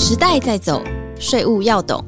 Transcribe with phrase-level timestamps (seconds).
[0.00, 0.80] 时代在走，
[1.18, 2.02] 税务要懂。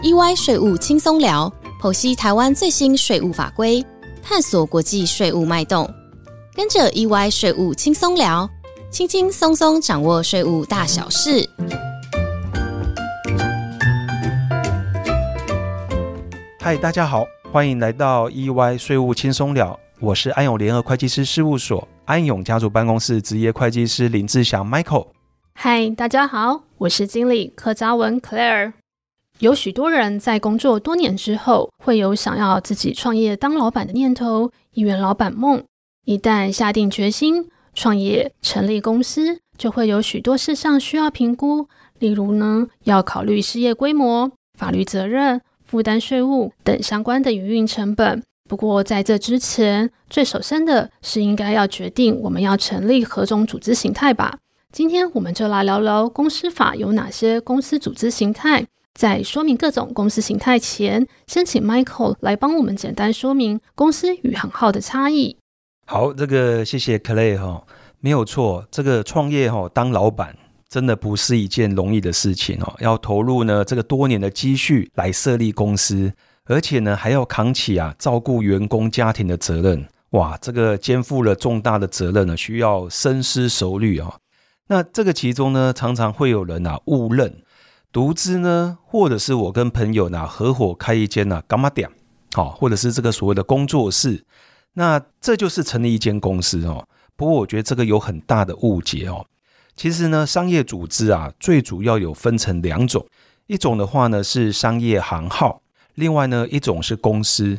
[0.00, 3.84] EY 税务轻松聊，剖析台湾最新税务法规，
[4.22, 5.92] 探索国际税务脉动。
[6.54, 8.48] 跟着 EY 税务轻松聊，
[8.92, 11.50] 轻轻松松掌握税务大小事。
[16.60, 25.08] 嗨，大家好，欢迎来到 EY 税务轻松聊，我是安永联合会计师事务所安永家族办公室职业会计师林志祥 Michael。
[25.54, 28.72] 嗨，大家好，我是经理柯嘉文 Claire。
[29.38, 35.62] 有许多人在工作多年之后，会有想要自己创业当老板的念头，一圆老板梦。
[36.04, 41.68] 一旦下定决心创业成立公司，就会有许多事项需要评估，
[42.00, 48.20] 例如呢，要考虑事业规模、法律责任、负担税务等相关的营运成本。
[48.48, 54.38] 不过在这之前，最首先的是应该要决定我们要成立何种组织形态吧。
[54.72, 58.66] 今天我们就来聊聊公司法有哪些公司组织形态。
[58.94, 65.36] 在说明各种公司形态前，先请 Michael 来帮我们简单说明公司与行号的差异。
[65.86, 67.62] 好，这个谢谢 Clay 哈，
[68.00, 70.34] 没有错，这个创业哈当老板
[70.70, 76.10] 真的不是一件容易的事情哦，要投入呢这个多年的积蓄来设立公司，
[76.46, 84.16] 而且呢还要扛起啊照顾员工家庭的责任，哇，这个肩负了重大的责任呢，需要深思熟虑啊。
[84.68, 87.42] 那这个其中呢，常常会有人啊误认
[87.90, 91.90] 独资呢，或者是我跟朋友呢合伙开一间呢干嘛店，
[92.32, 94.24] 好，或者是这个所谓的工作室，
[94.74, 96.86] 那这就是成立一间公司哦。
[97.16, 99.26] 不过我觉得这个有很大的误解哦。
[99.76, 103.06] 其实呢，商业组织啊，最主要有分成两种，
[103.46, 105.60] 一种的话呢是商业行号，
[105.94, 107.58] 另外呢一种是公司。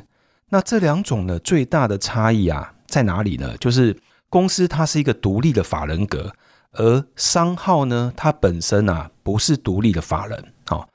[0.49, 3.55] 那这两种呢最大的差异啊在哪里呢？
[3.57, 3.95] 就是
[4.29, 6.31] 公司它是一个独立的法人格。
[6.73, 10.89] 而商号呢，它本身啊不是独立的法人，好，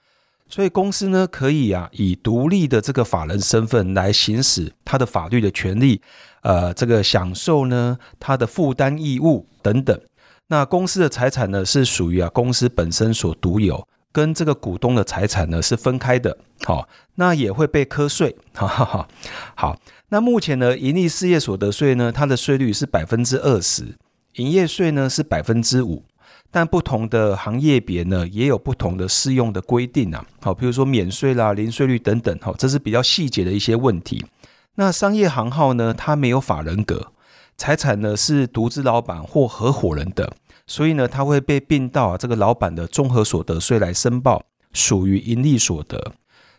[0.48, 6.00] 所以公司呢可以啊以独立的这个法人身份来行使它的法律的权利，
[6.42, 10.00] 呃，这个享受呢它的负担义务等等。
[10.48, 19.08] 那公司的财产呢是属于啊公司本身所独有，跟这个股东的财产呢是分开的，好，那也会被课税，哈哈哈。
[19.54, 23.94] 好，那目前呢盈利事业所得税呢，它的税率是百分之二十。
[24.34, 26.04] 营业税呢是百分之五，
[26.50, 30.24] 但不同的行业别呢也有不同的适用的规定啊。
[30.40, 34.24] 好，比如说免税啦、零税率等等，好，这是比较细节的一些问题。
[34.76, 37.12] 那商业行号呢，它没有法人格，
[37.56, 40.32] 财产呢是独资老板或合伙人的，
[40.68, 46.12] 所以呢，它会被并到啊这个老板的综合所得税来申报，属于盈利所得。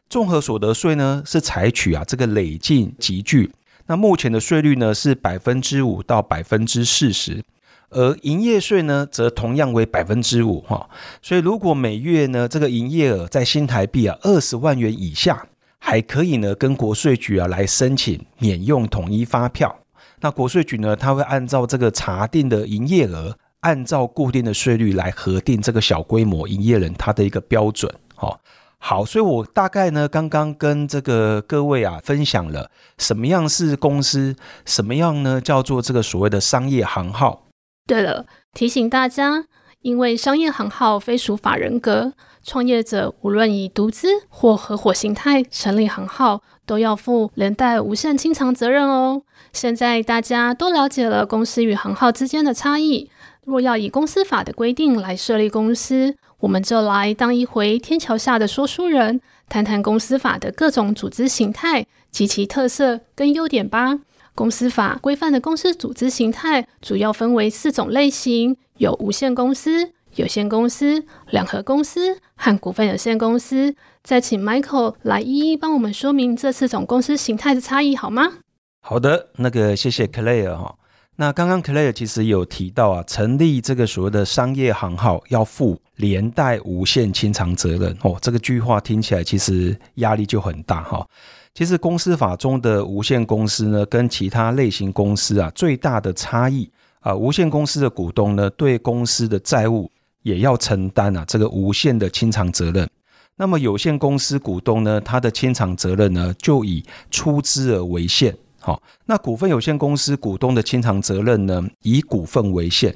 [0.10, 3.54] 综合所得税呢是采取啊这个累进集聚，
[3.86, 7.44] 那目前的税率呢是百分之五到百分之四十。
[7.92, 10.90] 而营业税呢，则同样为百分之五哈，
[11.22, 15.48] 所以如果每月呢这个营业额在新台币啊二十万元以下，
[15.80, 19.76] 还可以呢跟国税局啊来申请免用统一发票。
[20.22, 27.92] 那国税局呢，他会按照这个查定的营业额，按照固定的税率来核定这个小规模营业人他的一个标准。
[28.16, 28.40] 好，
[28.78, 34.36] 好，所以我大概呢刚刚跟这个各位啊分享了什么样是公司，
[34.66, 37.46] 什么样呢叫做这个所谓的商业行号。
[37.90, 39.46] 对了，提醒大家，
[39.82, 42.14] 因为商业行号非属法人格，
[42.44, 49.24] 创业者无论以独资或合伙形态成立行号，都要负连带无限清偿责任哦。
[49.52, 53.10] 现在大家都了解了公司与行号之间的差异，
[53.44, 63.98] 若要以公司法的规定来设立公司，我们就来当一回天桥下的说书人，谈谈公司法的各种组织形态及其特色跟优点吧。
[64.40, 73.76] 公司法规范的公司组织形态主要分为四种类型，有无限公司、有限公司、两合公司和股份有限公司。
[74.02, 78.32] 再请 Michael 来一一帮我们说明这四种公司形态的差异，好吗？
[78.80, 80.74] 好的，那个谢谢 Clare 哈。
[81.18, 88.18] 那刚刚 Clare 其实有提到啊，成立这个所谓的商业行号要负连带无限清偿责任哦。
[88.22, 91.06] 这个句话听起来其实压力就很大哈。
[91.54, 96.70] 其实公司法中的无限公司呢，跟其他类型公司啊最大的差异
[97.02, 99.92] 啊，无限公司的股东呢，对公司的债务
[100.22, 102.90] 也要承担啊这个无限的清偿责任。
[103.36, 108.34] 那么有限公司股东呢，他的清偿责任呢，就以出资额为限。
[108.62, 112.96] 好，那股份有限公司股东的清偿责任呢，以股份为限。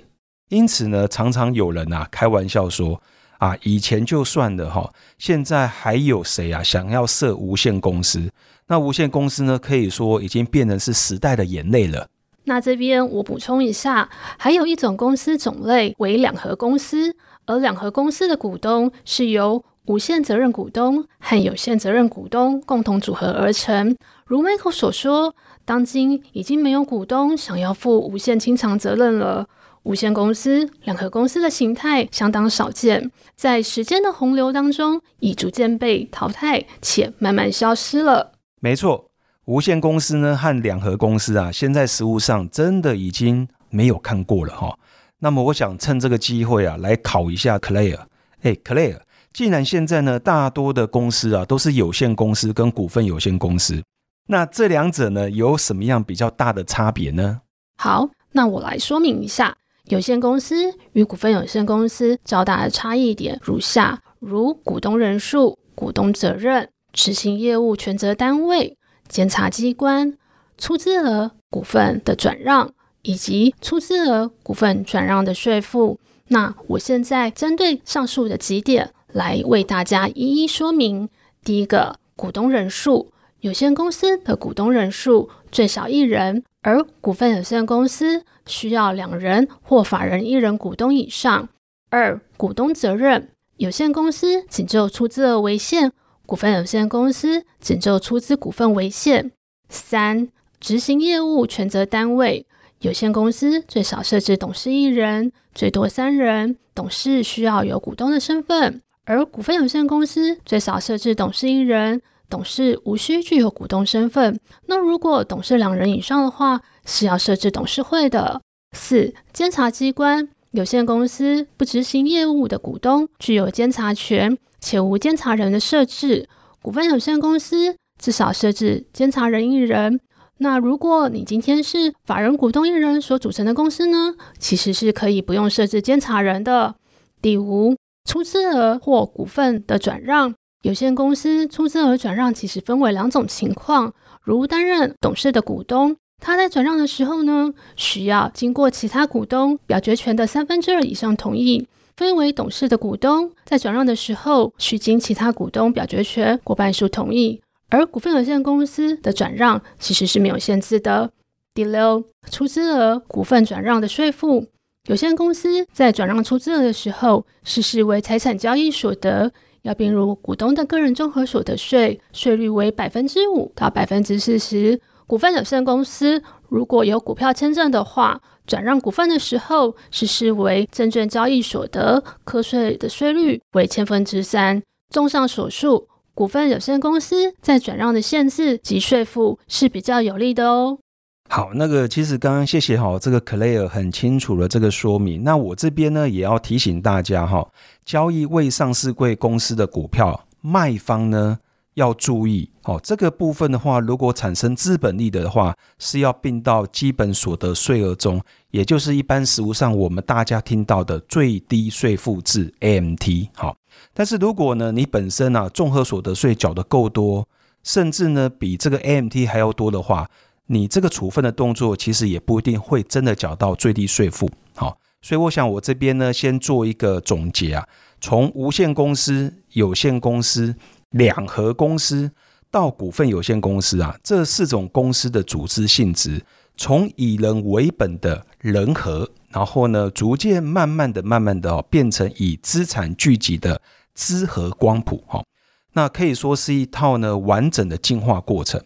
[0.50, 3.02] 因此呢，常常有人啊开玩笑说。
[3.44, 8.32] 啊，以前就算了哈，现在还有谁啊想要设无限公司？
[8.68, 12.08] 那无限公司呢，可以说已经变成是时代的眼泪了。
[12.46, 17.14] 那这边我补充一下，还有一种公司种类为两合公司，
[17.46, 23.94] 而两合公司的股东是由无限责任股东和有限责任股东共同组合而成。
[24.26, 25.36] 如 Michael 所说，
[25.66, 29.46] 当今已经没有股东想要负无限清偿责任了。
[29.84, 38.32] 无限公司、两合公司的形态相当少见，在时间的洪流当中，已逐渐被淘汰且慢慢消失了。
[38.62, 39.12] 没错，
[39.46, 44.78] 无限公司呢和两合公司啊，现在实物上真的已经没有看过了哈。
[45.20, 48.00] 那么，我想趁这个机会啊，来考一下 Clare。
[48.42, 49.02] 哎，Clare，
[49.34, 53.84] 既然现在呢，大多的公司啊都是有限公司跟股份有限公司，
[54.28, 57.42] 那这两者呢有什么样比较大的差别呢？
[57.78, 59.58] 好，那我来说明一下。
[59.90, 68.78] 有限公司与股份有限公司较大的差异点如下：如股东人数、股东责任、执行业务权责单位、
[69.10, 70.18] 监察机关、
[70.58, 72.72] 出资额股份的转让
[73.02, 76.00] 以及出资额股份转让的税负。
[76.30, 81.10] 那我现在针对上述的几点来为大家一一说明。
[81.44, 86.46] 第一个，股东人数，有限公司的股东人数最少一人。
[86.64, 91.50] 而股份有限公司需要两人或法人一人股东以上。
[91.90, 95.92] 二、股东责任，有限公司仅就出资额为限，
[96.26, 99.32] 股份有限公司仅就出资股份为限。
[99.70, 100.30] 三、
[100.60, 102.48] 执行业务权责单位，
[102.80, 112.02] 有限公司最少设置董事一人，最多三人，董事需要有股东的身份；而股份有限公司最少设置董事一人。
[112.34, 114.40] 董事无需具有股东身份。
[114.66, 118.42] 那如果董事两人以上的话，是要设置董事会的。
[118.76, 126.28] 四、监察机关有限公司不执行业务的股东具有监察权，且无监察人的设置。
[126.60, 130.00] 股份有限公司至少设置监察人一人。
[130.40, 136.74] 那如果你今天是法人股东一人所组成的公司呢，其实是可以不用设置监察人的。
[137.22, 137.76] 第五，
[138.10, 140.34] 出资额或股份的转让。
[140.64, 151.68] 有限公司出资额转让其实分为两种情况，如担任董事的股东，他在转让的时候呢，需要经过其他股东表决权的三分之二以上同意；
[151.98, 157.42] 分为董事的股东在转让的时候，需经其他股东表决权过半数同意。
[157.68, 161.12] 而股份有限公司的转让其实是没有限制的。
[161.54, 164.46] 第六，出资额股份转让的税负，
[164.88, 169.34] 有限公司在转让出资额的时候，是视为财产交易所得。
[169.64, 174.80] 要并入股东的个人综合所得税，税率为百分之五到百分之四十。
[175.08, 184.62] 股份有限公司如果有股票签证的话，转让股份的时候是视为证券交易所得，课税的税率为千分之三。
[184.90, 190.80] 综上所述，股份有限公司在转让的限制及税负是比较有利的哦。
[191.30, 195.24] 好，那个其实刚刚谢谢哈，这个 Clare 很清楚的这个说明。
[195.24, 197.48] 那我这边呢也要提醒大家哈，
[197.84, 201.40] 交易未上市贵公司的股票，卖方呢
[201.74, 202.80] 要注意哦。
[202.84, 208.22] 这个部分的话，如果产生资本利得的话，是要并到基本所得税额中，
[208.52, 213.30] 也就是一般实务上我们大家听到的最低税负制 AMT。
[213.34, 213.56] 好，
[213.92, 217.28] 但是如果呢你本身啊综合所得税缴的够多，
[217.64, 220.08] 甚至呢比这个 AMT 还要多的话。
[220.48, 224.30] 你这个处分的动作，其实也不一定会真的缴到最低税负。
[224.56, 227.68] 好，所以我想我这边呢，先做一个总结啊，
[228.02, 230.56] 从无限公司、有限公司、
[230.90, 232.12] 两合公司
[232.52, 236.24] 到股份有限公司啊，这四种公司的组织性质，
[236.58, 243.62] 从以人为本的人和，然后呢，逐渐慢慢的、慢慢的哦，变成以资产聚集的
[243.94, 245.04] 资和光谱。
[245.08, 245.24] 哈，
[245.72, 248.62] 那可以说是一套呢完整的进化过程。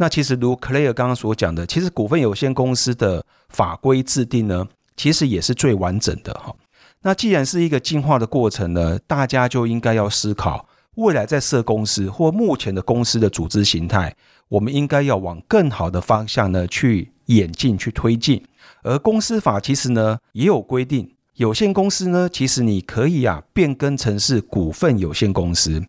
[0.00, 6.54] 那其实如 Clare 刚刚所讲的，其实股份有限公司的法规制定呢，其实也是最完整的哈。
[7.02, 14.14] 那既然是一个进化的过程呢，大家就应该要思考，未来在设公司或目前的公司的组织形态，
[14.48, 18.42] 我们应该要往更好的方向呢去演进、去推进。
[18.84, 25.82] 而公司法其实呢也有规定，有限公司呢其实你可以啊变更成是股份有限公司，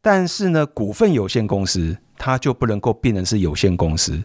[0.00, 1.98] 但是呢股份有限公司。
[2.16, 4.22] 它就不能够变成是有限公司，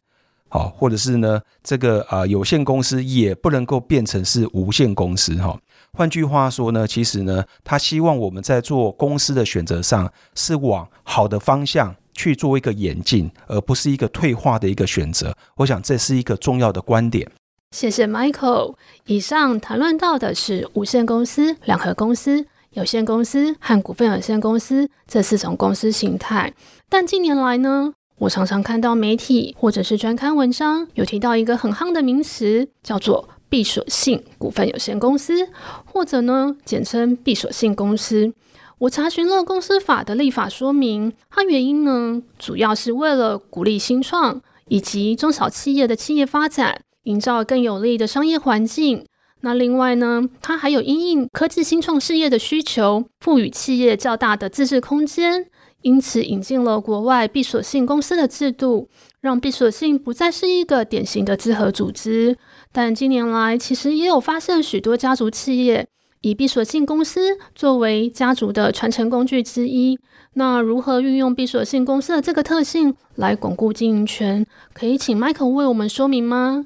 [0.50, 5.60] 好，或者是呢，这个啊有限公司也不能够变成是无限公司哈。
[5.93, 15.36] 换句话说呢，其实呢，他希望我们在做公司的选择上是往好的方向去做一个演进，而不是一个退化的一个选择。
[15.55, 17.29] 我想这是一个重要的观点。
[17.72, 18.75] 谢谢 Michael。
[19.05, 22.46] 以上谈论到的是无限公司、两合公司。
[22.74, 26.54] 有限公司和股份有限公司这四种公司形态，
[26.88, 35.50] 但近年来呢，我常常看到媒体或者是专刊文章有提到一个很夯的名词，叫做闭锁性股份有限公司，
[35.86, 38.32] 或者呢简称闭锁性公司。
[38.78, 49.06] 我查询了公司法的立法说明，它原因呢主要是为了鼓励新创以及中小企业的企业发展，营造更有利的商业环境。
[49.41, 55.48] 那另外呢，它还有因应科技新创事业的需求，赋予企业较大的自治空间。
[55.81, 58.89] 因此，引进了国外闭锁性公司的制度，
[59.22, 62.36] 让闭锁性不再是一个典型的资合组织。
[62.74, 65.88] 但近年来，其实也有发现许多家族企业
[66.19, 69.98] 以闭锁性公司作为家族的传承工具之一。
[70.34, 74.46] 那如何运用闭锁性公司的这个特性来巩固经营权？
[74.74, 76.65] 可以请 Michael 为我们说明吗？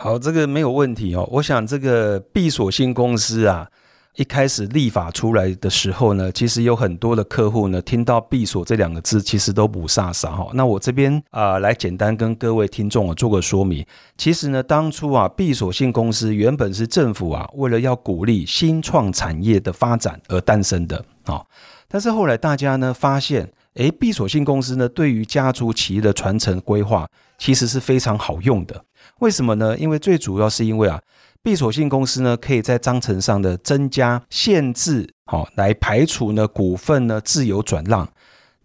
[0.00, 1.28] 好，这个没有问题哦。
[1.28, 3.68] 我想这个闭锁性公司啊。
[4.14, 10.50] 一开始立法出来的时候呢，其实有很多的客户呢，听到“闭锁”这两个字，其实都不傻傻哈。
[10.54, 13.86] 那我这边啊，来简单跟各位听众啊做个说明。
[14.16, 21.40] 其实呢，当初啊，闭锁性公司原本是政府啊，为了要鼓励新创产业的发展而诞生的啊。
[21.86, 28.84] 但是后来大家呢发现，诶，闭锁性公司呢，对于家族企业的传承规划其实是非常好用的。
[29.18, 29.76] 为什么呢？
[29.78, 31.00] 因为最主要是因为啊。
[31.40, 38.06] 闭锁性公司呢，可以在章程上的增加限制，好来排除呢股份呢自由转让。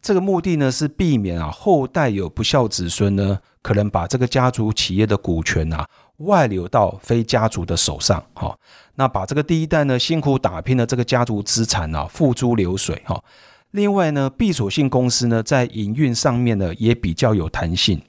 [0.01, 8.57] 这个目的呢是避免啊后代有不孝子孙呢，可能把这个家族企业的股权啊外流到非家族的手上，哈。
[8.95, 13.23] 那把这个第一代呢辛苦打拼的这个家族资产啊付诸流水，哈。
[13.71, 18.01] 另外呢，闭锁性公司呢在营运上面呢也比较有弹性。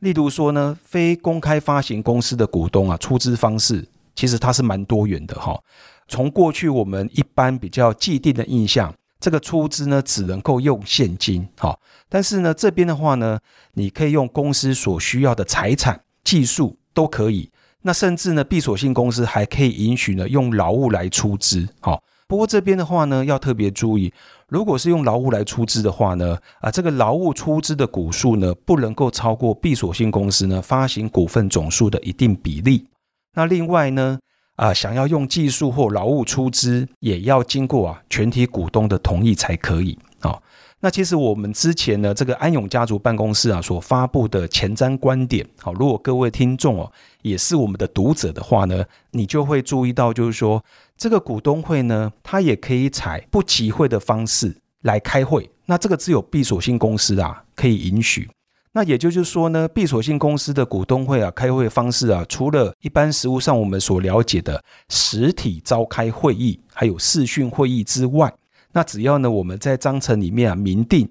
[0.00, 3.86] 例如说呢，非公开发行公司的股东啊出资方式。
[4.14, 5.62] 其实它是蛮多元的哈。
[6.08, 11.78] 从过去我们一般比较既定的印象，这个出资呢只能够用现金哈。
[12.08, 13.38] 但是呢这边的话呢，
[13.74, 17.50] 你可以用公司所需要的财产、技术都可以。
[17.82, 22.00] 那甚至呢闭锁性公司还可以允许呢用劳务来出资哈。
[22.28, 24.12] 不过这边的话呢要特别注意，
[24.48, 32.86] 如果是用劳务来出资的话呢，啊这个劳务出资的股数呢不能够超过闭锁性公司呢发行股份总数的一定比例。
[33.34, 34.18] 那另外呢，
[34.56, 40.40] 啊，想要用技术或劳务出资，也要经过啊全体股东的同意才可以啊。
[40.80, 46.92] 那其实我们之前呢，这个安永家族办公室啊所发布的前瞻观点，好，如果各位听众哦
[47.22, 50.62] 也是我们的读者的话呢，你就会注意到，就是说
[50.96, 58.28] 这个股东会呢，它也可以采不集会的方式来开会，那这个只有闭锁性公司啊可以允许。
[58.72, 68.30] 那也就是说呢，闭锁性公司的股东会啊，开会方式啊，除了一般实务上我们所了解的实体召开会议，还有视讯会议之外，
[68.76, 71.08] 那只要呢我们在章程里面啊明定，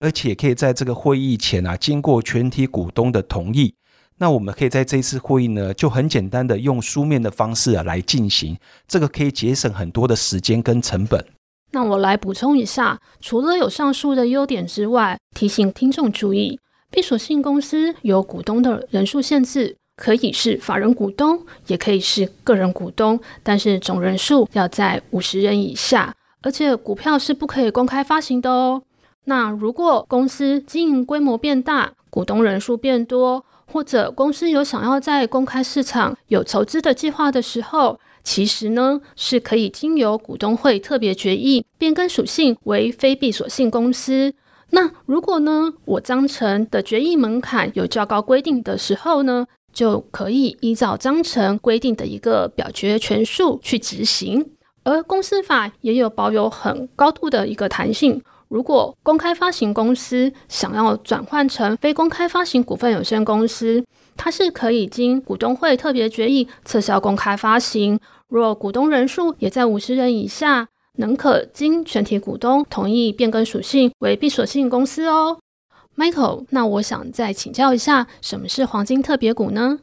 [0.00, 3.72] 而且可以在这个会议前啊经过全体股东的同意，
[4.18, 11.24] 那我们可以在这次会议呢就很简单的用书面的方式啊来进行，这个可以节省很多的时间跟成本。
[11.70, 16.58] 那我来补充一下，除了有上述的优点之外，提醒听众注意。
[16.90, 26.12] 闭锁性公司有股东的人数限制，可以是法人股东，也可以是个人股东，但是总人数要在五十人以下，
[26.44, 28.82] 而且股票是不可以公开发行的哦。
[29.24, 44.34] 那如果公司经营规模变大，股东人数变多，或者公司有想要在公开市场有筹资的计划的时候，其实呢是可以经由股东会特别决议变更属性为非闭锁性公司。
[44.70, 54.50] 那如果呢，我章程的决议门槛有较高规定的时候呢，就可以依照章程规定的一个表决权数去执行。
[54.84, 63.84] 而公司法也有保有很高度的一个弹性，如果公开发行公司想要转换成非公开发行股份有限公司，
[64.16, 67.98] 它是可以经股东会特别决议撤销公开发行。
[68.28, 70.68] 若股东人数也在五十人以下。
[70.96, 75.36] 能可经全体股东同意变更属性为闭锁性公司哦
[75.96, 76.44] ，Michael。
[76.50, 79.80] 那我想再请教一下，什么是黄金特别股呢？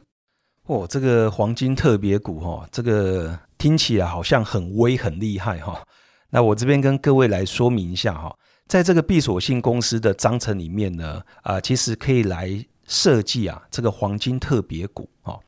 [0.66, 5.86] 哦，这个黄金特别股哈，这个听起来好像很威很厉害哈。
[6.30, 15.38] 那我这边跟各位来说明一下哈，在这个闭锁性公司的章程里面呢，啊，其实可以来设计啊这个黄金特别股哈。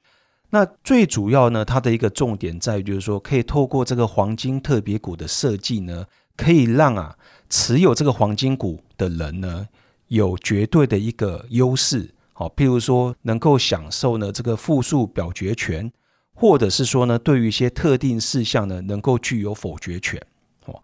[0.51, 6.07] 那最主要呢，它的一个重点在于，就是说，可以透过这个黄金特别股的设计呢，
[6.37, 7.17] 可以让啊
[7.51, 9.67] 持有这个黄金股的人呢，
[10.07, 12.15] 有绝对的一个优势。
[12.33, 15.91] 好，譬如说，能够享受呢这个复数表决权，
[16.35, 20.21] 或者是说呢，对于一些特定事项呢，能够具有否决权。
[20.67, 20.83] 哦，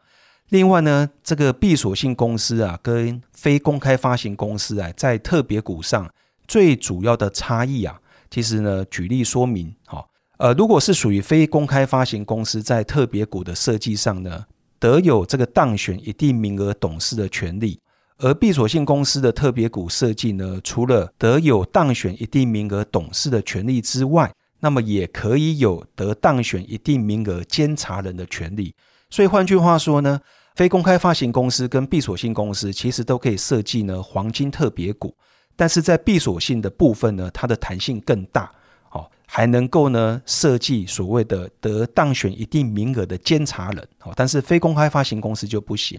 [0.48, 6.08] 另外呢，这个闭锁性公司啊，跟非公开发行公司啊，在特别股上
[6.46, 10.06] 最主要的差异啊，其实呢，举例说明，哈，
[10.38, 14.44] 呃，如果是属于非公开发行公司，在特别股的设计上呢，
[14.78, 17.78] 得有这个当选一定名额董事的权利；
[18.18, 28.74] 而闭锁性公司的特别股设计呢，除了得有当选一定名额董事的权利之外，那么也可以有得当选一定名额监察人的权利。
[29.08, 30.20] 所以换句话说呢，
[30.54, 35.16] 非公开发行公司跟闭锁性公司其实都可以设计呢黄金特别股，
[35.56, 38.50] 但是在闭锁性的部分呢，它的弹性更大，
[38.92, 45.98] 哦，还能够呢设计所谓的得当选一定名额的监察人，哦，但是非公开发行公司就不行。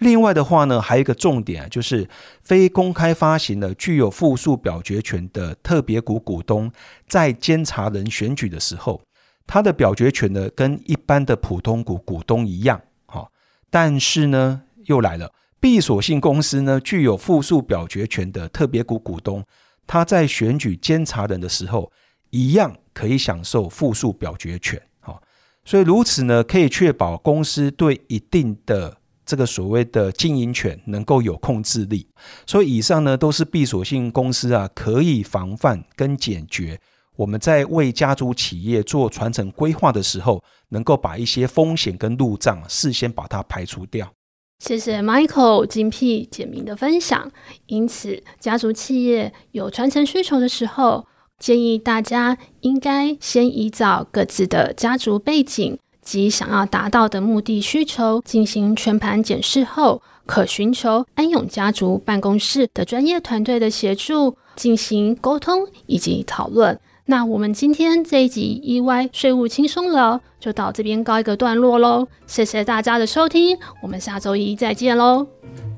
[0.00, 2.08] 另外的话呢，还有一个重点啊，就是
[2.42, 6.70] 非公开发行的具有复数表决权的特别股股东，
[7.06, 9.00] 在监察人选举的时候，
[9.46, 12.80] 他的表决权呢跟一般的普通股股东一样。
[13.06, 13.28] 哈
[13.70, 15.32] 但是呢，又来了。
[15.60, 19.44] 闭锁性公司呢，具有复数表决权的特别股股东，
[19.86, 21.92] 他在选举监察人的时候，
[22.30, 24.80] 一样可以享受复数表决权。
[25.00, 25.20] 好，
[25.62, 28.96] 所以如此呢，可以确保公司对一定的
[29.30, 32.04] 这个所谓的经营权能够有控制力。
[32.44, 36.80] 所以以上呢，都是闭锁性公司啊，可以防范跟解决。
[37.14, 44.10] 我们在为家族企业做传承规划的时候，能够把一些风险跟路障事先把它排除掉。
[44.58, 47.30] 谢谢 Michael 精辟简明的分享。
[47.66, 51.06] 因此，家族企业有传承需求的时候，
[51.38, 55.78] 建议大家应该先依照各自的家族背景
[56.10, 66.76] 及想要达到的目的需求进行全盘检视后，可寻求安永家族办公室的专业团队的协助进行沟通以及讨论。
[67.06, 75.28] 那我们今天这一集 EY 税务轻松聊就到这边告一个段落喽，谢谢大家的收听，我们下周一再见喽，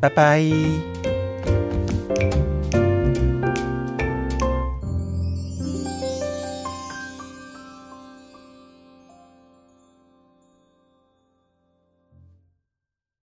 [0.01, 1.22] 拜拜。